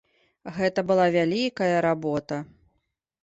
Гэта 0.55 0.83
была 0.91 1.05
вялікая 1.17 1.69
работа. 1.87 2.37